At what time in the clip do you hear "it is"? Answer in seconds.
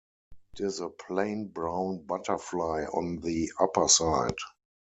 0.53-0.79